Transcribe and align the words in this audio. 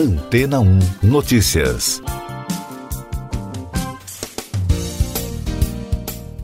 Antena 0.00 0.60
1 0.60 0.78
Notícias. 1.02 2.02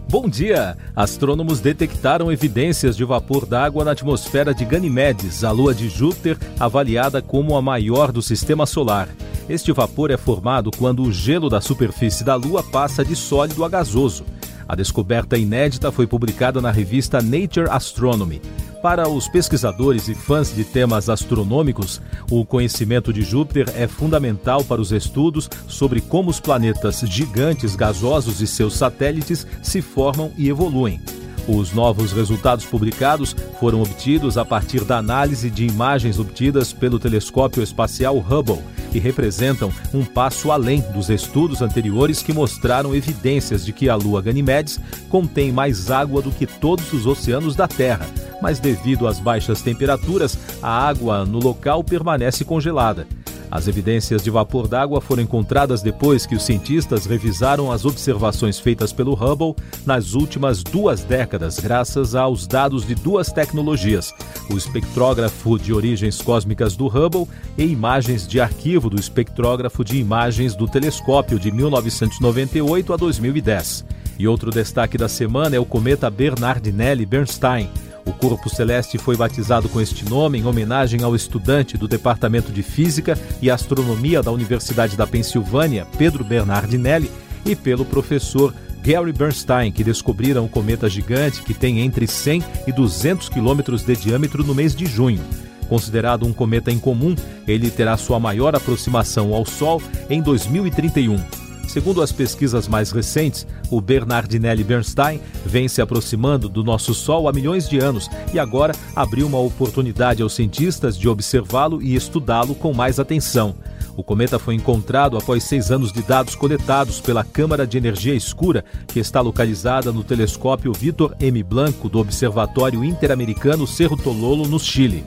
Bom 0.06 0.28
dia! 0.28 0.76
Astrônomos 0.94 1.60
detectaram 1.60 2.30
evidências 2.30 2.94
de 2.94 3.02
vapor 3.02 3.46
d'água 3.46 3.82
na 3.82 3.92
atmosfera 3.92 4.52
de 4.52 4.62
Ganymedes, 4.66 5.42
a 5.42 5.52
lua 5.52 5.74
de 5.74 5.88
Júpiter, 5.88 6.36
avaliada 6.60 7.22
como 7.22 7.56
a 7.56 7.62
maior 7.62 8.12
do 8.12 8.20
sistema 8.20 8.66
solar. 8.66 9.08
Este 9.48 9.72
vapor 9.72 10.10
é 10.10 10.18
formado 10.18 10.70
quando 10.70 11.02
o 11.02 11.10
gelo 11.10 11.48
da 11.48 11.62
superfície 11.62 12.24
da 12.24 12.34
lua 12.34 12.62
passa 12.62 13.02
de 13.02 13.16
sólido 13.16 13.64
a 13.64 13.70
gasoso. 13.70 14.26
A 14.68 14.76
descoberta 14.76 15.38
inédita 15.38 15.90
foi 15.90 16.06
publicada 16.06 16.60
na 16.60 16.70
revista 16.70 17.22
Nature 17.22 17.70
Astronomy. 17.70 18.42
Para 18.86 19.08
os 19.08 19.26
pesquisadores 19.26 20.06
e 20.06 20.14
fãs 20.14 20.54
de 20.54 20.62
temas 20.62 21.08
astronômicos, 21.08 22.00
o 22.30 22.44
conhecimento 22.44 23.12
de 23.12 23.22
Júpiter 23.22 23.68
é 23.74 23.88
fundamental 23.88 24.62
para 24.62 24.80
os 24.80 24.92
estudos 24.92 25.50
sobre 25.66 26.00
como 26.00 26.30
os 26.30 26.38
planetas 26.38 27.00
gigantes 27.00 27.74
gasosos 27.74 28.40
e 28.40 28.46
seus 28.46 28.74
satélites 28.74 29.44
se 29.60 29.82
formam 29.82 30.30
e 30.38 30.48
evoluem. 30.48 31.00
Os 31.48 31.72
novos 31.72 32.12
resultados 32.12 32.64
publicados 32.64 33.34
foram 33.58 33.82
obtidos 33.82 34.38
a 34.38 34.44
partir 34.44 34.84
da 34.84 34.98
análise 34.98 35.50
de 35.50 35.66
imagens 35.66 36.20
obtidas 36.20 36.72
pelo 36.72 37.00
telescópio 37.00 37.64
espacial 37.64 38.16
Hubble 38.18 38.62
representam 38.98 39.72
um 39.92 40.04
passo 40.04 40.50
além 40.50 40.80
dos 40.92 41.10
estudos 41.10 41.62
anteriores 41.62 42.22
que 42.22 42.32
mostraram 42.32 42.94
evidências 42.94 43.64
de 43.64 43.72
que 43.72 43.88
a 43.88 43.94
Lua 43.94 44.22
Ganymedes 44.22 44.80
contém 45.08 45.52
mais 45.52 45.90
água 45.90 46.22
do 46.22 46.30
que 46.30 46.46
todos 46.46 46.92
os 46.92 47.06
oceanos 47.06 47.54
da 47.54 47.68
Terra 47.68 48.06
mas 48.40 48.58
devido 48.60 49.06
às 49.06 49.18
baixas 49.18 49.62
temperaturas, 49.62 50.38
a 50.62 50.86
água 50.86 51.24
no 51.24 51.38
local 51.38 51.82
permanece 51.82 52.44
congelada. 52.44 53.06
As 53.50 53.68
evidências 53.68 54.22
de 54.22 54.30
vapor 54.30 54.66
d'água 54.66 55.00
foram 55.00 55.22
encontradas 55.22 55.80
depois 55.80 56.26
que 56.26 56.34
os 56.34 56.42
cientistas 56.42 57.06
revisaram 57.06 57.70
as 57.70 57.84
observações 57.84 58.58
feitas 58.58 58.92
pelo 58.92 59.14
Hubble 59.14 59.54
nas 59.84 60.14
últimas 60.14 60.62
duas 60.62 61.02
décadas, 61.04 61.58
graças 61.60 62.14
aos 62.14 62.46
dados 62.46 62.86
de 62.86 62.94
duas 62.94 63.30
tecnologias: 63.30 64.12
o 64.50 64.56
espectrógrafo 64.56 65.58
de 65.58 65.72
origens 65.72 66.20
cósmicas 66.20 66.76
do 66.76 66.86
Hubble 66.86 67.28
e 67.56 67.64
imagens 67.64 68.26
de 68.26 68.40
arquivo 68.40 68.90
do 68.90 68.98
espectrógrafo 68.98 69.84
de 69.84 69.96
imagens 69.96 70.56
do 70.56 70.66
telescópio 70.66 71.38
de 71.38 71.52
1998 71.52 72.92
a 72.92 72.96
2010. 72.96 73.84
E 74.18 74.26
outro 74.26 74.50
destaque 74.50 74.96
da 74.96 75.08
semana 75.08 75.56
é 75.56 75.60
o 75.60 75.64
cometa 75.64 76.10
Bernardinelli-Bernstein 76.10 77.68
o 78.06 78.12
corpo 78.12 78.48
celeste 78.48 78.96
foi 78.96 79.16
batizado 79.16 79.68
com 79.68 79.80
este 79.80 80.08
nome 80.08 80.38
em 80.38 80.46
homenagem 80.46 81.02
ao 81.02 81.14
estudante 81.16 81.76
do 81.76 81.88
Departamento 81.88 82.52
de 82.52 82.62
Física 82.62 83.18
e 83.42 83.50
Astronomia 83.50 84.22
da 84.22 84.30
Universidade 84.30 84.96
da 84.96 85.06
Pensilvânia, 85.06 85.86
Pedro 85.98 86.24
Bernardinelli, 86.24 87.10
e 87.44 87.54
pelo 87.54 87.84
professor 87.84 88.54
Gary 88.82 89.12
Bernstein, 89.12 89.72
que 89.72 89.82
descobriram 89.82 90.44
o 90.44 90.48
cometa 90.48 90.88
gigante 90.88 91.42
que 91.42 91.52
tem 91.52 91.80
entre 91.80 92.06
100 92.06 92.44
e 92.68 92.72
200 92.72 93.28
quilômetros 93.28 93.82
de 93.82 93.96
diâmetro 93.96 94.44
no 94.44 94.54
mês 94.54 94.74
de 94.74 94.86
junho. 94.86 95.22
Considerado 95.68 96.24
um 96.24 96.32
cometa 96.32 96.70
incomum, 96.70 97.16
ele 97.46 97.70
terá 97.70 97.96
sua 97.96 98.20
maior 98.20 98.54
aproximação 98.54 99.34
ao 99.34 99.44
Sol 99.44 99.82
em 100.08 100.22
2031. 100.22 101.45
Segundo 101.76 102.00
as 102.00 102.10
pesquisas 102.10 102.66
mais 102.66 102.90
recentes, 102.90 103.46
o 103.70 103.82
Bernardinelli 103.82 104.64
Bernstein 104.64 105.20
vem 105.44 105.68
se 105.68 105.82
aproximando 105.82 106.48
do 106.48 106.64
nosso 106.64 106.94
Sol 106.94 107.28
há 107.28 107.32
milhões 107.34 107.68
de 107.68 107.78
anos 107.78 108.08
e 108.32 108.38
agora 108.38 108.74
abriu 108.94 109.26
uma 109.26 109.38
oportunidade 109.38 110.22
aos 110.22 110.34
cientistas 110.34 110.96
de 110.96 111.06
observá-lo 111.06 111.82
e 111.82 111.94
estudá-lo 111.94 112.54
com 112.54 112.72
mais 112.72 112.98
atenção. 112.98 113.54
O 113.94 114.02
cometa 114.02 114.38
foi 114.38 114.54
encontrado 114.54 115.18
após 115.18 115.44
seis 115.44 115.70
anos 115.70 115.92
de 115.92 116.00
dados 116.00 116.34
coletados 116.34 116.98
pela 116.98 117.22
Câmara 117.22 117.66
de 117.66 117.76
Energia 117.76 118.14
Escura, 118.14 118.64
que 118.88 118.98
está 118.98 119.20
localizada 119.20 119.92
no 119.92 120.02
telescópio 120.02 120.72
Vitor 120.72 121.14
M. 121.20 121.42
Blanco 121.42 121.90
do 121.90 121.98
Observatório 121.98 122.82
Interamericano 122.82 123.66
Cerro 123.66 123.98
Tololo, 123.98 124.48
no 124.48 124.58
Chile. 124.58 125.04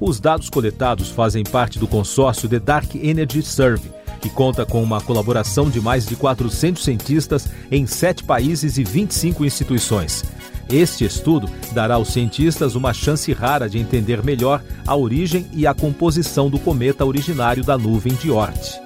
Os 0.00 0.18
dados 0.18 0.48
coletados 0.48 1.10
fazem 1.10 1.44
parte 1.44 1.78
do 1.78 1.86
consórcio 1.86 2.48
The 2.48 2.58
Dark 2.58 2.94
Energy 2.94 3.42
Survey, 3.42 3.99
que 4.20 4.28
conta 4.28 4.66
com 4.66 4.82
uma 4.82 5.00
colaboração 5.00 5.70
de 5.70 5.80
mais 5.80 6.06
de 6.06 6.16
400 6.16 6.82
cientistas 6.82 7.48
em 7.70 7.86
sete 7.86 8.22
países 8.22 8.78
e 8.78 8.84
25 8.84 9.44
instituições. 9.44 10.24
Este 10.68 11.04
estudo 11.04 11.50
dará 11.72 11.94
aos 11.94 12.12
cientistas 12.12 12.76
uma 12.76 12.92
chance 12.92 13.32
rara 13.32 13.68
de 13.68 13.78
entender 13.78 14.22
melhor 14.22 14.62
a 14.86 14.94
origem 14.94 15.46
e 15.52 15.66
a 15.66 15.74
composição 15.74 16.48
do 16.48 16.58
cometa 16.58 17.04
originário 17.04 17.64
da 17.64 17.76
nuvem 17.76 18.14
de 18.14 18.30
Oort. 18.30 18.80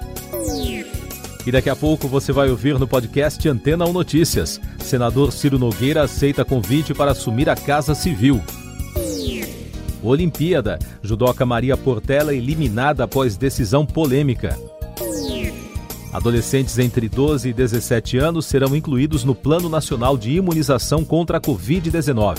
E 1.45 1.51
daqui 1.51 1.69
a 1.69 1.75
pouco 1.75 2.07
você 2.07 2.31
vai 2.31 2.49
ouvir 2.49 2.79
no 2.79 2.87
podcast 2.87 3.47
Antena 3.47 3.85
1 3.85 3.93
Notícias. 3.93 4.59
Senador 4.79 5.31
Ciro 5.31 5.59
Nogueira 5.59 6.01
aceita 6.01 6.43
convite 6.43 6.91
para 6.91 7.11
assumir 7.11 7.47
a 7.47 7.55
Casa 7.55 7.93
Civil. 7.93 8.41
Olimpíada. 10.01 10.79
Judoca 11.03 11.45
Maria 11.45 11.77
Portela 11.77 12.33
eliminada 12.33 13.03
após 13.03 13.37
decisão 13.37 13.85
polêmica. 13.85 14.57
Adolescentes 16.15 16.79
entre 16.79 17.09
12 17.09 17.49
e 17.49 17.53
17 17.53 18.17
anos 18.17 18.45
serão 18.45 18.73
incluídos 18.73 19.25
no 19.25 19.35
Plano 19.35 19.67
Nacional 19.67 20.17
de 20.17 20.31
Imunização 20.31 21.03
contra 21.03 21.39
a 21.39 21.41
Covid-19. 21.41 22.37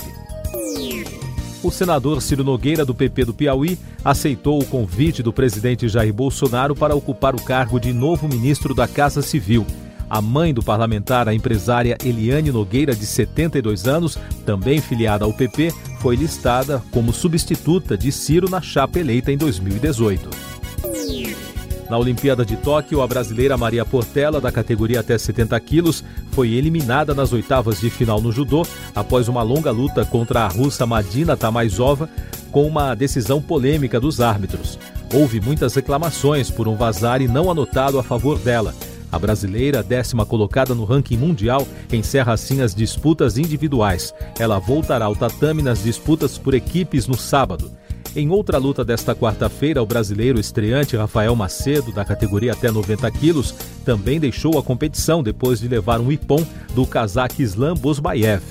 O 1.61 1.69
senador 1.69 2.19
Ciro 2.23 2.43
Nogueira, 2.43 2.83
do 2.83 2.95
PP 2.95 3.25
do 3.25 3.35
Piauí, 3.35 3.77
aceitou 4.03 4.59
o 4.59 4.65
convite 4.65 5.21
do 5.21 5.31
presidente 5.31 5.87
Jair 5.87 6.11
Bolsonaro 6.11 6.75
para 6.75 6.95
ocupar 6.95 7.35
o 7.35 7.41
cargo 7.41 7.79
de 7.79 7.93
novo 7.93 8.27
ministro 8.27 8.73
da 8.73 8.87
Casa 8.87 9.21
Civil. 9.21 9.63
A 10.09 10.21
mãe 10.21 10.55
do 10.55 10.63
parlamentar, 10.63 11.29
a 11.29 11.33
empresária 11.35 11.97
Eliane 12.03 12.51
Nogueira, 12.51 12.95
de 12.95 13.05
72 13.05 13.87
anos, 13.87 14.17
também 14.43 14.81
filiada 14.81 15.23
ao 15.23 15.33
PP, 15.33 15.71
foi 15.99 16.15
listada 16.15 16.81
como 16.89 17.13
substituta 17.13 17.95
de 17.95 18.11
Ciro 18.11 18.49
na 18.49 18.59
chapa 18.59 18.97
eleita 18.97 19.31
em 19.31 19.37
2018. 19.37 20.56
Na 21.89 21.97
Olimpíada 21.97 22.45
de 22.45 22.57
Tóquio, 22.57 23.01
a 23.01 23.07
brasileira 23.07 23.57
Maria 23.57 23.85
Portela, 23.85 24.41
da 24.41 24.51
categoria 24.51 24.99
até 24.99 25.17
70 25.17 25.57
quilos, 25.61 26.03
foi 26.31 26.51
eliminada 26.51 27.13
nas 27.13 27.31
oitavas 27.31 27.79
de 27.79 27.89
final 27.89 28.19
no 28.19 28.31
judô 28.31 28.65
após 28.93 29.27
uma 29.29 29.41
longa 29.41 29.71
luta 29.71 30.03
contra 30.03 30.41
a 30.41 30.47
russa 30.47 30.85
Madina 30.85 31.37
Tamaizova 31.37 32.09
com 32.51 32.67
uma 32.67 32.93
decisão 32.93 33.41
polêmica 33.41 33.99
dos 33.99 34.19
árbitros. 34.19 34.77
Houve 35.13 35.39
muitas 35.39 35.73
reclamações 35.75 36.51
por 36.51 36.67
um 36.67 36.75
vazar 36.75 37.21
e 37.21 37.27
não 37.27 37.49
anotado 37.49 37.97
a 37.97 38.03
favor 38.03 38.37
dela. 38.37 38.73
A 39.09 39.17
brasileira, 39.17 39.81
décima 39.81 40.25
colocada 40.25 40.75
no 40.75 40.83
ranking 40.83 41.15
mundial, 41.15 41.65
encerra 41.91 42.33
assim 42.33 42.61
as 42.61 42.75
disputas 42.75 43.37
individuais. 43.37 44.13
Ela 44.37 44.59
voltará 44.59 45.05
ao 45.05 45.15
tatame 45.15 45.61
nas 45.61 45.81
disputas 45.81 46.37
por 46.37 46.53
equipes 46.53 47.07
no 47.07 47.17
sábado. 47.17 47.71
Em 48.17 48.31
outra 48.31 48.57
luta 48.57 48.83
desta 48.83 49.13
quarta-feira, 49.13 49.79
o 49.79 49.85
brasileiro 49.85 50.39
estreante 50.39 50.97
Rafael 50.97 51.35
Macedo, 51.35 51.91
da 51.91 52.03
categoria 52.03 52.53
até 52.53 52.71
90 52.71 53.11
quilos, 53.11 53.53
também 53.85 54.19
deixou 54.19 54.57
a 54.57 54.63
competição 54.63 55.21
depois 55.21 55.59
de 55.59 55.67
levar 55.67 56.01
um 56.01 56.11
ipom 56.11 56.43
do 56.73 56.83
cazaque 56.87 57.43
Islam 57.43 57.75
Bosbaev. 57.75 58.41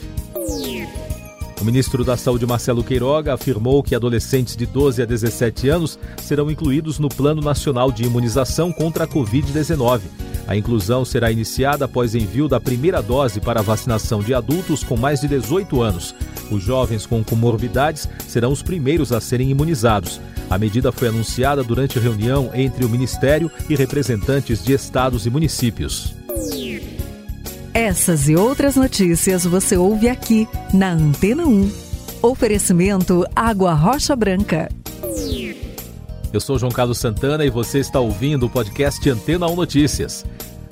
O 1.60 1.64
ministro 1.64 2.04
da 2.04 2.16
Saúde, 2.16 2.46
Marcelo 2.46 2.84
Queiroga, 2.84 3.34
afirmou 3.34 3.82
que 3.82 3.96
adolescentes 3.96 4.54
de 4.54 4.66
12 4.66 5.02
a 5.02 5.04
17 5.04 5.68
anos 5.68 5.98
serão 6.22 6.48
incluídos 6.48 7.00
no 7.00 7.08
Plano 7.08 7.42
Nacional 7.42 7.90
de 7.90 8.04
Imunização 8.04 8.70
contra 8.70 9.02
a 9.02 9.08
Covid-19. 9.08 10.02
A 10.46 10.56
inclusão 10.56 11.04
será 11.04 11.30
iniciada 11.30 11.86
após 11.86 12.14
envio 12.14 12.48
da 12.48 12.60
primeira 12.60 13.02
dose 13.02 13.40
para 13.40 13.60
a 13.60 13.62
vacinação 13.62 14.20
de 14.22 14.32
adultos 14.32 14.84
com 14.84 14.96
mais 14.96 15.20
de 15.20 15.28
18 15.28 15.82
anos. 15.82 16.14
Os 16.50 16.62
jovens 16.62 17.04
com 17.04 17.24
comorbidades 17.24 18.08
serão 18.28 18.52
os 18.52 18.62
primeiros 18.62 19.12
a 19.12 19.20
serem 19.20 19.50
imunizados. 19.50 20.20
A 20.48 20.56
medida 20.56 20.92
foi 20.92 21.08
anunciada 21.08 21.64
durante 21.64 21.98
reunião 21.98 22.50
entre 22.54 22.84
o 22.84 22.88
Ministério 22.88 23.50
e 23.68 23.74
representantes 23.74 24.62
de 24.62 24.72
estados 24.72 25.26
e 25.26 25.30
municípios. 25.30 26.14
Essas 27.74 28.28
e 28.28 28.36
outras 28.36 28.76
notícias 28.76 29.44
você 29.44 29.76
ouve 29.76 30.08
aqui 30.08 30.48
na 30.72 30.92
Antena 30.92 31.44
1. 31.44 31.70
Oferecimento 32.22 33.24
Água 33.34 33.74
Rocha 33.74 34.14
Branca. 34.14 34.68
Eu 36.32 36.40
sou 36.40 36.58
João 36.58 36.72
Carlos 36.72 36.98
Santana 36.98 37.44
e 37.44 37.50
você 37.50 37.78
está 37.78 38.00
ouvindo 38.00 38.46
o 38.46 38.50
podcast 38.50 39.08
Antena 39.08 39.46
1 39.46 39.54
Notícias. 39.56 40.24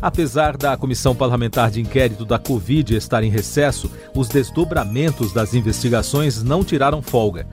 Apesar 0.05 0.59
da 0.59 0.77
Comissão 0.77 1.17
Parlamentar 1.17 1.71
de 1.71 1.81
Inquérito 1.81 2.27
da 2.27 2.39
Covid 2.39 2.95
estar 2.95 3.25
em 3.25 3.31
recesso, 3.31 3.91
os 4.15 4.29
desdobramentos 4.29 5.33
das 5.33 5.55
investigações 5.55 6.43
não 6.43 6.63
tiraram 6.63 7.01
folga. 7.01 7.47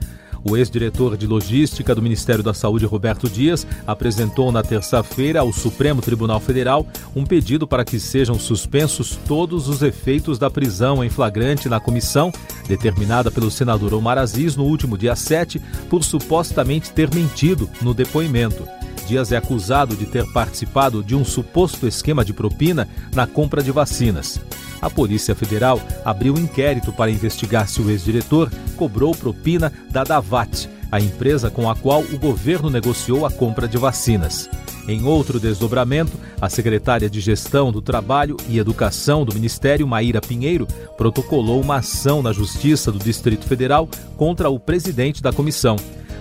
O 0.44 0.54
ex-diretor 0.54 1.16
de 1.16 1.26
logística 1.26 1.94
do 1.94 2.02
Ministério 2.02 2.44
da 2.44 2.52
Saúde, 2.52 2.84
Roberto 2.84 3.26
Dias, 3.26 3.66
apresentou 3.86 4.52
na 4.52 4.62
terça-feira 4.62 5.40
ao 5.40 5.50
Supremo 5.50 6.02
Tribunal 6.02 6.40
Federal 6.40 6.86
um 7.16 7.24
pedido 7.24 7.66
para 7.66 7.86
que 7.86 7.98
sejam 7.98 8.38
suspensos 8.38 9.18
todos 9.26 9.66
os 9.66 9.80
efeitos 9.80 10.38
da 10.38 10.50
prisão 10.50 11.02
em 11.02 11.08
flagrante 11.08 11.70
na 11.70 11.80
comissão, 11.80 12.30
determinada 12.68 13.30
pelo 13.30 13.50
senador 13.50 13.94
Omar 13.94 14.18
Aziz 14.18 14.56
no 14.56 14.64
último 14.64 14.98
dia 14.98 15.16
7, 15.16 15.58
por 15.88 16.04
supostamente 16.04 16.92
ter 16.92 17.14
mentido 17.14 17.66
no 17.80 17.94
depoimento. 17.94 18.68
Dias 19.06 19.32
é 19.32 19.36
acusado 19.36 19.96
de 19.96 20.06
ter 20.06 20.24
participado 20.32 21.02
de 21.02 21.14
um 21.14 21.24
suposto 21.24 21.86
esquema 21.86 22.24
de 22.24 22.32
propina 22.32 22.88
na 23.14 23.26
compra 23.26 23.62
de 23.62 23.70
vacinas. 23.70 24.40
A 24.80 24.90
Polícia 24.90 25.34
Federal 25.34 25.80
abriu 26.04 26.34
inquérito 26.36 26.92
para 26.92 27.10
investigar 27.10 27.68
se 27.68 27.80
o 27.80 27.90
ex-diretor 27.90 28.50
cobrou 28.76 29.14
propina 29.14 29.72
da 29.90 30.02
Davat, 30.02 30.68
a 30.90 31.00
empresa 31.00 31.50
com 31.50 31.70
a 31.70 31.76
qual 31.76 32.02
o 32.02 32.18
governo 32.18 32.68
negociou 32.68 33.24
a 33.24 33.30
compra 33.30 33.68
de 33.68 33.78
vacinas. 33.78 34.50
Em 34.88 35.04
outro 35.04 35.38
desdobramento, 35.38 36.18
a 36.40 36.48
secretária 36.48 37.08
de 37.08 37.20
Gestão 37.20 37.70
do 37.70 37.80
Trabalho 37.80 38.36
e 38.48 38.58
Educação 38.58 39.24
do 39.24 39.32
Ministério, 39.32 39.86
Maíra 39.86 40.20
Pinheiro, 40.20 40.66
protocolou 40.96 41.60
uma 41.60 41.76
ação 41.76 42.20
na 42.20 42.32
Justiça 42.32 42.90
do 42.90 42.98
Distrito 42.98 43.46
Federal 43.46 43.88
contra 44.16 44.50
o 44.50 44.58
presidente 44.58 45.22
da 45.22 45.32
comissão. 45.32 45.76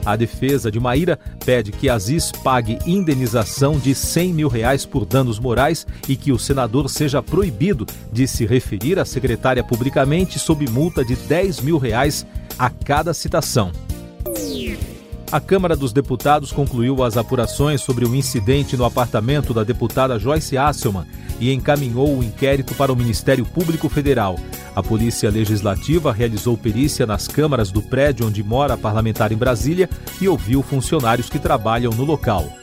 A 0.05 0.15
defesa 0.15 0.71
de 0.71 0.79
Maíra 0.79 1.19
pede 1.45 1.71
que 1.71 1.89
Aziz 1.89 2.31
pague 2.31 2.79
indenização 2.85 3.77
de 3.77 3.93
100 3.93 4.33
mil 4.33 4.47
reais 4.47 4.85
por 4.85 5.05
danos 5.05 5.39
morais 5.39 5.85
e 6.07 6.15
que 6.15 6.31
o 6.31 6.39
senador 6.39 6.89
seja 6.89 7.21
proibido 7.21 7.85
de 8.11 8.27
se 8.27 8.45
referir 8.45 8.99
à 8.99 9.05
secretária 9.05 9.63
publicamente 9.63 10.39
sob 10.39 10.67
multa 10.69 11.05
de 11.05 11.15
10 11.15 11.61
mil 11.61 11.77
reais 11.77 12.25
a 12.57 12.69
cada 12.69 13.13
citação. 13.13 13.71
A 15.31 15.39
Câmara 15.39 15.77
dos 15.77 15.93
Deputados 15.93 16.51
concluiu 16.51 17.01
as 17.01 17.15
apurações 17.15 17.79
sobre 17.79 18.03
o 18.03 18.13
incidente 18.13 18.75
no 18.75 18.83
apartamento 18.83 19.53
da 19.53 19.63
deputada 19.63 20.19
Joyce 20.19 20.57
Asselman 20.57 21.05
e 21.39 21.53
encaminhou 21.53 22.17
o 22.17 22.21
inquérito 22.21 22.75
para 22.75 22.91
o 22.91 22.95
Ministério 22.97 23.45
Público 23.45 23.87
Federal. 23.87 24.35
A 24.75 24.83
Polícia 24.83 25.29
Legislativa 25.29 26.11
realizou 26.11 26.57
perícia 26.57 27.05
nas 27.05 27.29
câmaras 27.29 27.71
do 27.71 27.81
prédio 27.81 28.27
onde 28.27 28.43
mora 28.43 28.73
a 28.73 28.77
parlamentar 28.77 29.31
em 29.31 29.37
Brasília 29.37 29.89
e 30.19 30.27
ouviu 30.27 30.61
funcionários 30.61 31.29
que 31.29 31.39
trabalham 31.39 31.93
no 31.93 32.03
local. 32.03 32.60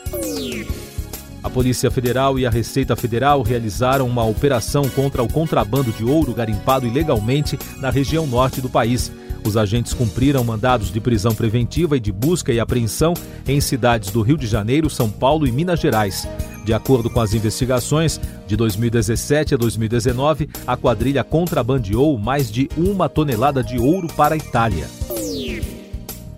Polícia 1.58 1.90
Federal 1.90 2.38
e 2.38 2.46
a 2.46 2.50
Receita 2.50 2.94
Federal 2.94 3.42
realizaram 3.42 4.06
uma 4.06 4.24
operação 4.24 4.88
contra 4.90 5.24
o 5.24 5.28
contrabando 5.28 5.90
de 5.90 6.04
ouro 6.04 6.32
garimpado 6.32 6.86
ilegalmente 6.86 7.58
na 7.80 7.90
região 7.90 8.28
norte 8.28 8.60
do 8.60 8.68
país. 8.68 9.10
Os 9.44 9.56
agentes 9.56 9.92
cumpriram 9.92 10.44
mandados 10.44 10.92
de 10.92 11.00
prisão 11.00 11.34
preventiva 11.34 11.96
e 11.96 12.00
de 12.00 12.12
busca 12.12 12.52
e 12.52 12.60
apreensão 12.60 13.12
em 13.44 13.60
cidades 13.60 14.12
do 14.12 14.22
Rio 14.22 14.38
de 14.38 14.46
Janeiro, 14.46 14.88
São 14.88 15.10
Paulo 15.10 15.48
e 15.48 15.50
Minas 15.50 15.80
Gerais. 15.80 16.28
De 16.64 16.72
acordo 16.72 17.10
com 17.10 17.20
as 17.20 17.34
investigações, 17.34 18.20
de 18.46 18.54
2017 18.54 19.54
a 19.54 19.58
2019, 19.58 20.48
a 20.64 20.76
quadrilha 20.76 21.24
contrabandeou 21.24 22.16
mais 22.16 22.52
de 22.52 22.68
uma 22.76 23.08
tonelada 23.08 23.64
de 23.64 23.80
ouro 23.80 24.06
para 24.06 24.36
a 24.36 24.38
Itália. 24.38 24.88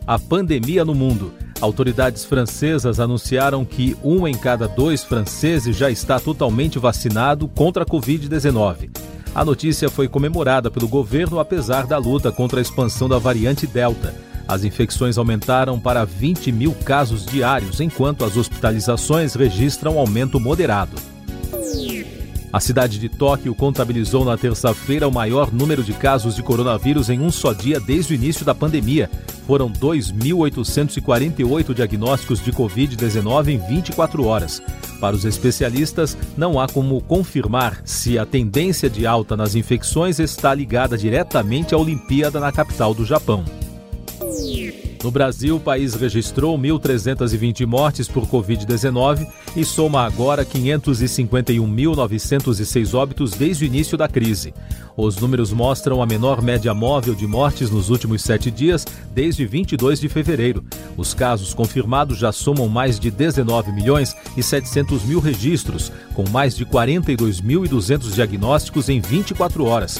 A 0.06 0.18
pandemia 0.18 0.82
no 0.82 0.94
mundo. 0.94 1.30
Autoridades 1.60 2.24
francesas 2.24 2.98
anunciaram 2.98 3.66
que 3.66 3.94
um 4.02 4.26
em 4.26 4.34
cada 4.34 4.66
dois 4.66 5.04
franceses 5.04 5.76
já 5.76 5.90
está 5.90 6.18
totalmente 6.18 6.78
vacinado 6.78 7.46
contra 7.48 7.82
a 7.82 7.86
Covid-19. 7.86 8.88
A 9.34 9.44
notícia 9.44 9.90
foi 9.90 10.08
comemorada 10.08 10.70
pelo 10.70 10.88
governo 10.88 11.38
apesar 11.38 11.86
da 11.86 11.98
luta 11.98 12.32
contra 12.32 12.60
a 12.60 12.62
expansão 12.62 13.08
da 13.08 13.18
variante 13.18 13.66
Delta. 13.66 14.14
As 14.48 14.64
infecções 14.64 15.18
aumentaram 15.18 15.78
para 15.78 16.04
20 16.04 16.50
mil 16.50 16.72
casos 16.72 17.26
diários, 17.26 17.78
enquanto 17.78 18.24
as 18.24 18.36
hospitalizações 18.36 19.34
registram 19.34 19.98
aumento 19.98 20.40
moderado. 20.40 21.09
A 22.52 22.58
cidade 22.58 22.98
de 22.98 23.08
Tóquio 23.08 23.54
contabilizou 23.54 24.24
na 24.24 24.36
terça-feira 24.36 25.06
o 25.06 25.12
maior 25.12 25.52
número 25.52 25.84
de 25.84 25.92
casos 25.92 26.34
de 26.34 26.42
coronavírus 26.42 27.08
em 27.08 27.20
um 27.20 27.30
só 27.30 27.52
dia 27.52 27.78
desde 27.78 28.12
o 28.12 28.16
início 28.16 28.44
da 28.44 28.52
pandemia. 28.52 29.08
Foram 29.46 29.70
2.848 29.70 31.72
diagnósticos 31.72 32.42
de 32.42 32.52
Covid-19 32.52 33.48
em 33.48 33.58
24 33.58 34.26
horas. 34.26 34.60
Para 35.00 35.14
os 35.14 35.24
especialistas, 35.24 36.18
não 36.36 36.58
há 36.58 36.66
como 36.66 37.00
confirmar 37.02 37.80
se 37.84 38.18
a 38.18 38.26
tendência 38.26 38.90
de 38.90 39.06
alta 39.06 39.36
nas 39.36 39.54
infecções 39.54 40.18
está 40.18 40.52
ligada 40.52 40.98
diretamente 40.98 41.72
à 41.72 41.78
Olimpíada 41.78 42.40
na 42.40 42.50
capital 42.50 42.92
do 42.92 43.04
Japão. 43.04 43.44
No 45.02 45.10
Brasil, 45.10 45.56
o 45.56 45.60
país 45.60 45.94
registrou 45.94 46.58
1.320 46.58 47.66
mortes 47.66 48.06
por 48.06 48.26
Covid-19 48.26 49.26
e 49.56 49.64
soma 49.64 50.02
agora 50.02 50.44
551.906 50.44 52.94
óbitos 52.94 53.30
desde 53.30 53.64
o 53.64 53.66
início 53.66 53.96
da 53.96 54.06
crise. 54.06 54.52
Os 54.94 55.16
números 55.16 55.54
mostram 55.54 56.02
a 56.02 56.06
menor 56.06 56.42
média 56.42 56.74
móvel 56.74 57.14
de 57.14 57.26
mortes 57.26 57.70
nos 57.70 57.88
últimos 57.88 58.20
sete 58.20 58.50
dias, 58.50 58.86
desde 59.14 59.46
22 59.46 60.00
de 60.00 60.08
fevereiro. 60.10 60.62
Os 60.98 61.14
casos 61.14 61.54
confirmados 61.54 62.18
já 62.18 62.30
somam 62.30 62.68
mais 62.68 63.00
de 63.00 63.10
19 63.10 63.72
milhões 63.72 64.14
e 64.36 64.42
700 64.42 65.02
mil 65.04 65.18
registros, 65.18 65.90
com 66.12 66.28
mais 66.28 66.54
de 66.54 66.66
42.200 66.66 68.12
diagnósticos 68.12 68.90
em 68.90 69.00
24 69.00 69.64
horas. 69.64 69.98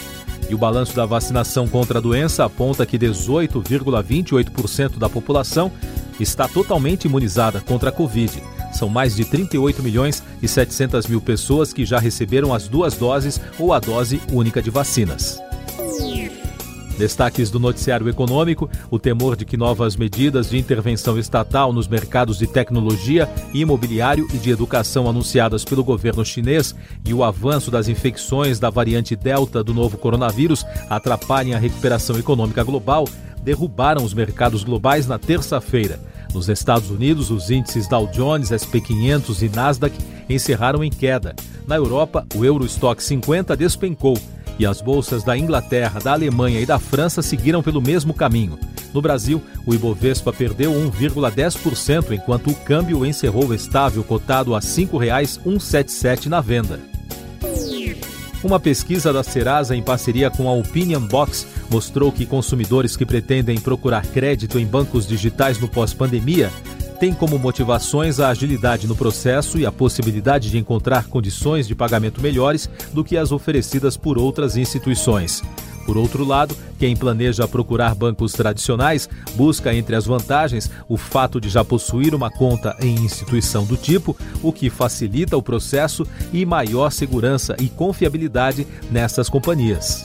E 0.50 0.54
o 0.54 0.58
balanço 0.58 0.94
da 0.96 1.06
vacinação 1.06 1.68
contra 1.68 1.98
a 1.98 2.02
doença 2.02 2.44
aponta 2.44 2.84
que 2.84 2.98
18,28% 2.98 4.98
da 4.98 5.08
população 5.08 5.70
está 6.18 6.48
totalmente 6.48 7.04
imunizada 7.04 7.60
contra 7.60 7.90
a 7.90 7.92
Covid. 7.92 8.42
São 8.72 8.88
mais 8.88 9.14
de 9.14 9.24
38 9.24 9.80
milhões 9.80 10.24
e 10.42 10.48
700 10.48 11.06
mil 11.06 11.20
pessoas 11.20 11.72
que 11.72 11.84
já 11.84 12.00
receberam 12.00 12.52
as 12.52 12.66
duas 12.66 12.96
doses 12.96 13.40
ou 13.60 13.72
a 13.72 13.78
dose 13.78 14.20
única 14.32 14.60
de 14.60 14.70
vacinas. 14.70 15.40
Destaques 17.00 17.50
do 17.50 17.58
noticiário 17.58 18.10
econômico: 18.10 18.68
o 18.90 18.98
temor 18.98 19.34
de 19.34 19.46
que 19.46 19.56
novas 19.56 19.96
medidas 19.96 20.50
de 20.50 20.58
intervenção 20.58 21.18
estatal 21.18 21.72
nos 21.72 21.88
mercados 21.88 22.36
de 22.36 22.46
tecnologia, 22.46 23.26
imobiliário 23.54 24.28
e 24.34 24.36
de 24.36 24.50
educação 24.50 25.08
anunciadas 25.08 25.64
pelo 25.64 25.82
governo 25.82 26.22
chinês 26.22 26.74
e 27.02 27.14
o 27.14 27.24
avanço 27.24 27.70
das 27.70 27.88
infecções 27.88 28.58
da 28.58 28.68
variante 28.68 29.16
Delta 29.16 29.64
do 29.64 29.72
novo 29.72 29.96
coronavírus 29.96 30.62
atrapalhem 30.90 31.54
a 31.54 31.58
recuperação 31.58 32.18
econômica 32.18 32.62
global, 32.62 33.08
derrubaram 33.42 34.04
os 34.04 34.12
mercados 34.12 34.62
globais 34.62 35.06
na 35.06 35.18
terça-feira. 35.18 35.98
Nos 36.34 36.50
Estados 36.50 36.90
Unidos, 36.90 37.30
os 37.30 37.50
índices 37.50 37.88
Dow 37.88 38.08
Jones, 38.08 38.50
SP500 38.50 39.40
e 39.40 39.48
Nasdaq 39.48 39.96
encerraram 40.28 40.84
em 40.84 40.90
queda. 40.90 41.34
Na 41.66 41.76
Europa, 41.76 42.26
o 42.34 42.44
Eurostock 42.44 43.02
50 43.02 43.56
despencou 43.56 44.18
e 44.60 44.66
as 44.66 44.82
bolsas 44.82 45.24
da 45.24 45.38
Inglaterra, 45.38 45.98
da 46.00 46.12
Alemanha 46.12 46.60
e 46.60 46.66
da 46.66 46.78
França 46.78 47.22
seguiram 47.22 47.62
pelo 47.62 47.80
mesmo 47.80 48.12
caminho. 48.12 48.58
No 48.92 49.00
Brasil, 49.00 49.42
o 49.64 49.72
Ibovespa 49.72 50.34
perdeu 50.34 50.70
1,10%, 50.72 52.12
enquanto 52.12 52.50
o 52.50 52.54
câmbio 52.54 53.06
encerrou 53.06 53.54
estável, 53.54 54.04
cotado 54.04 54.54
a 54.54 54.58
R$ 54.58 54.66
5,177 54.66 56.26
na 56.26 56.42
venda. 56.42 56.78
Uma 58.44 58.60
pesquisa 58.60 59.14
da 59.14 59.22
Serasa 59.22 59.74
em 59.74 59.82
parceria 59.82 60.30
com 60.30 60.46
a 60.46 60.52
Opinion 60.52 61.06
Box 61.06 61.46
mostrou 61.70 62.12
que 62.12 62.26
consumidores 62.26 62.96
que 62.98 63.06
pretendem 63.06 63.58
procurar 63.58 64.04
crédito 64.04 64.58
em 64.58 64.66
bancos 64.66 65.06
digitais 65.06 65.58
no 65.58 65.68
pós-pandemia 65.68 66.50
tem 67.00 67.14
como 67.14 67.38
motivações 67.38 68.20
a 68.20 68.28
agilidade 68.28 68.86
no 68.86 68.94
processo 68.94 69.58
e 69.58 69.64
a 69.64 69.72
possibilidade 69.72 70.50
de 70.50 70.58
encontrar 70.58 71.06
condições 71.06 71.66
de 71.66 71.74
pagamento 71.74 72.20
melhores 72.20 72.68
do 72.92 73.02
que 73.02 73.16
as 73.16 73.32
oferecidas 73.32 73.96
por 73.96 74.18
outras 74.18 74.54
instituições. 74.54 75.42
Por 75.86 75.96
outro 75.96 76.26
lado, 76.26 76.54
quem 76.78 76.94
planeja 76.94 77.48
procurar 77.48 77.94
bancos 77.94 78.32
tradicionais 78.32 79.08
busca 79.34 79.74
entre 79.74 79.96
as 79.96 80.04
vantagens 80.04 80.70
o 80.90 80.98
fato 80.98 81.40
de 81.40 81.48
já 81.48 81.64
possuir 81.64 82.14
uma 82.14 82.30
conta 82.30 82.76
em 82.80 82.94
instituição 82.96 83.64
do 83.64 83.78
tipo, 83.78 84.14
o 84.42 84.52
que 84.52 84.68
facilita 84.68 85.38
o 85.38 85.42
processo 85.42 86.06
e 86.34 86.44
maior 86.44 86.92
segurança 86.92 87.56
e 87.58 87.68
confiabilidade 87.70 88.66
nessas 88.90 89.30
companhias. 89.30 90.04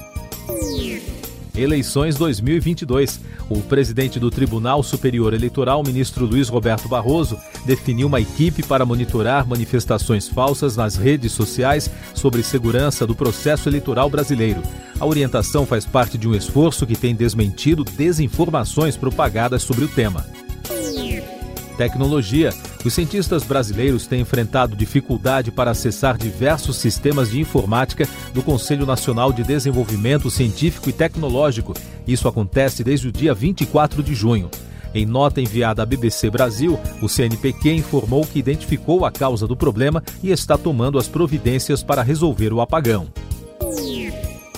Eleições 1.58 2.16
2022. 2.16 3.22
O 3.50 3.62
presidente 3.62 4.20
do 4.20 4.30
Tribunal 4.30 4.84
Superior 4.84 5.34
Eleitoral, 5.34 5.84
ministro 5.84 6.26
Luiz 6.26 6.50
Roberto 6.50 6.90
Barroso, 6.90 7.40
definiu 7.66 8.08
uma 8.08 8.20
equipe 8.20 8.62
para 8.62 8.86
monitorar 8.86 9.48
manifestações 9.48 10.28
falsas 10.28 10.76
nas 10.76 10.96
redes 10.96 11.32
sociais 11.32 11.90
sobre 12.14 12.44
segurança 12.44 13.08
do 13.08 13.16
processo 13.16 13.70
eleitoral 13.70 14.10
brasileiro. 14.10 14.62
A 15.00 15.06
orientação 15.06 15.66
faz 15.66 15.86
parte 15.86 16.18
de 16.18 16.28
um 16.28 16.36
esforço 16.36 16.86
que 16.86 16.96
tem 16.96 17.16
desmentido 17.16 17.84
desinformações 17.84 18.98
propagadas 18.98 19.64
sobre 19.64 19.86
o 19.86 19.88
tema. 19.88 20.26
Tecnologia. 21.76 22.52
Os 22.84 22.94
cientistas 22.94 23.44
brasileiros 23.44 24.08
têm 24.08 24.22
enfrentado 24.22 24.76
dificuldade 24.76 25.52
para 25.52 25.72
acessar 25.72 26.18
diversos 26.18 26.78
sistemas 26.78 27.32
de 27.32 27.40
informática 27.40 28.08
do 28.34 28.42
Conselho 28.42 28.86
Nacional 28.86 29.32
de 29.32 29.44
Desenvolvimento 29.44 30.30
Científico 30.32 30.90
e 30.90 30.94
Tecnológico. 30.94 31.74
Isso 32.08 32.28
acontece 32.28 32.84
desde 32.84 33.08
o 33.08 33.12
dia 33.12 33.34
24 33.34 34.02
de 34.02 34.16
junho. 34.16 34.50
Em 34.94 35.06
nota 35.06 35.42
enviada 35.42 35.84
à 35.84 35.86
BBC 35.86 36.30
Brasil, 36.30 36.80
o 37.02 37.10
CNPq 37.10 37.74
informou 37.74 38.26
que 38.26 38.40
identificou 38.40 39.06
a 39.06 39.12
causa 39.12 39.46
do 39.46 39.56
problema 39.56 40.02
e 40.24 40.32
está 40.32 40.58
tomando 40.58 40.98
as 40.98 41.08
providências 41.08 41.84
para 41.84 42.02
resolver 42.02 42.54
o 42.54 42.62
apagão. 42.62 43.08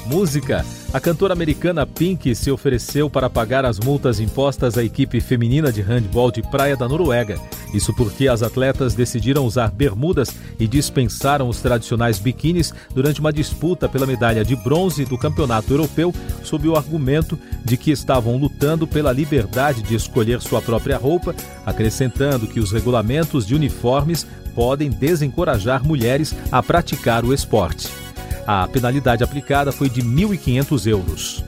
Música. 0.10 0.66
A 0.94 1.02
cantora 1.02 1.34
americana 1.34 1.86
Pink 1.86 2.34
se 2.34 2.50
ofereceu 2.50 3.10
para 3.10 3.30
pagar 3.30 3.66
as 3.66 3.78
multas 3.78 4.22
impostas 4.22 4.78
à 4.78 4.84
equipe 4.84 5.20
feminina 5.20 5.70
de 5.70 5.82
handball 5.82 6.32
de 6.32 6.42
praia 6.42 6.78
da 6.78 6.88
Noruega. 6.88 7.38
Isso 7.74 7.94
porque 7.94 8.30
as 8.30 8.42
atletas 8.42 8.94
decidiram 8.94 9.46
usar 9.46 9.70
bermudas 9.70 10.34
e 10.58 10.66
dispensaram 10.66 11.50
os 11.50 11.60
tradicionais 11.60 12.20
biquínis 12.20 12.74
durante 12.96 13.20
uma 13.20 13.34
disputa 13.34 13.90
pela 13.90 14.08
medalha 14.08 14.46
de 14.46 14.56
bronze 14.56 15.04
do 15.04 15.18
Campeonato 15.18 15.74
Europeu, 15.74 16.14
sob 16.42 16.68
o 16.70 16.78
argumento 16.78 17.38
de 17.66 17.76
que 17.76 17.92
estavam 17.92 18.38
lutando 18.38 18.88
pela 18.88 19.12
liberdade 19.12 19.82
de 19.82 19.94
escolher 19.94 20.42
sua 20.42 20.62
própria 20.62 20.98
roupa, 20.98 21.36
acrescentando 21.66 22.48
que 22.48 22.62
os 22.62 22.72
regulamentos 22.72 23.46
de 23.46 23.54
uniformes 23.54 24.26
podem 24.56 24.90
desencorajar 24.90 25.84
mulheres 25.86 26.34
a 26.50 26.64
praticar 26.64 27.26
o 27.26 27.34
esporte. 27.34 28.07
A 28.48 28.66
penalidade 28.66 29.26
aplicada 29.26 29.74
foi 29.74 29.90
de 29.90 30.02
1.500 30.02 30.88
euros. 30.88 31.44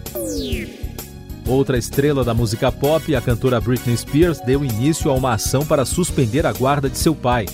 Outra 1.48 1.78
estrela 1.78 2.26
da 2.26 2.34
música 2.34 2.70
pop, 2.74 3.16
a 3.16 3.22
cantora 3.22 3.62
Britney 3.62 3.96
Spears, 3.96 4.42
deu 4.42 4.66
início 4.66 5.10
a 5.10 5.14
uma 5.14 5.34
ação 5.34 5.66
para 5.66 5.86
suspender 5.86 6.46
a 6.46 6.52
guarda 6.52 6.90
de 6.90 6.98
seu 6.98 7.16
pai. 7.16 7.46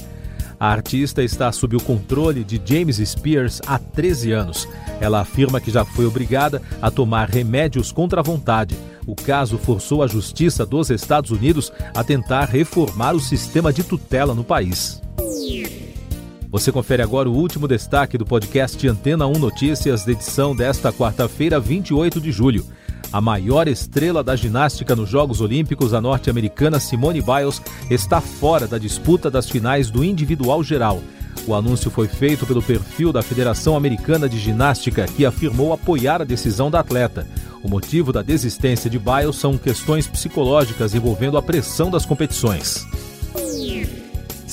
A 0.60 0.70
artista 0.70 1.22
está 1.22 1.52
sob 1.52 1.76
o 1.76 1.82
controle 1.82 2.44
de 2.44 2.60
James 2.66 2.98
Spears 2.98 3.62
há 3.68 3.78
13 3.78 4.32
anos. 4.32 4.68
Ela 5.00 5.22
afirma 5.22 5.62
que 5.62 5.70
já 5.70 5.86
foi 5.86 6.08
obrigada 6.08 6.60
a 6.82 6.90
tomar 6.90 7.30
remédios 7.30 7.92
contra 7.92 8.22
a 8.22 8.24
vontade. 8.24 8.76
O 9.06 9.16
caso 9.16 9.60
forçou 9.60 10.02
a 10.02 10.08
Justiça 10.08 10.66
dos 10.66 10.90
Estados 10.90 11.30
Unidos 11.30 11.72
a 11.94 12.04
tentar 12.04 12.46
reformar 12.46 13.14
o 13.14 13.20
sistema 13.20 13.72
de 13.72 13.84
tutela 13.84 14.34
no 14.34 14.44
país. 14.44 15.00
Você 16.56 16.72
confere 16.72 17.04
agora 17.04 17.30
o 17.30 17.36
último 17.36 17.68
destaque 17.68 18.18
do 18.18 18.26
podcast 18.26 18.88
Antena 18.88 19.28
1 19.28 19.34
Notícias, 19.34 20.06
da 20.06 20.14
edição 20.14 20.56
desta 20.56 20.90
quarta-feira, 20.90 21.60
28 21.60 22.22
de 22.22 22.32
julho. 22.32 22.66
A 23.12 23.20
maior 23.20 23.68
estrela 23.68 24.24
da 24.24 24.38
ginástica 24.38 24.96
nos 24.96 25.10
Jogos 25.10 25.42
Olímpicos, 25.42 25.94
a 25.94 26.00
norte-americana 26.00 26.80
Simone 26.80 27.22
Biles, 27.22 27.62
está 27.92 28.22
fora 28.22 28.68
da 28.68 28.78
disputa 28.78 29.30
das 29.30 29.50
finais 29.50 29.90
do 29.90 30.02
individual 30.02 30.64
geral. 30.64 31.02
O 31.46 31.54
anúncio 31.54 31.92
foi 31.92 32.08
feito 32.08 32.46
pelo 32.46 32.64
perfil 32.64 33.12
da 33.12 33.22
Federação 33.22 33.76
Americana 33.76 34.30
de 34.30 34.40
Ginástica, 34.40 35.08
que 35.08 35.26
afirmou 35.26 35.74
apoiar 35.74 36.22
a 36.22 36.26
decisão 36.26 36.72
da 36.72 36.80
atleta. 36.80 37.28
O 37.62 37.68
motivo 37.68 38.14
da 38.14 38.22
desistência 38.22 38.90
de 38.90 38.98
Biles 38.98 39.36
são 39.36 39.58
questões 39.58 40.08
psicológicas 40.08 40.96
envolvendo 40.96 41.38
a 41.38 41.42
pressão 41.42 41.92
das 41.92 42.06
competições. 42.06 42.88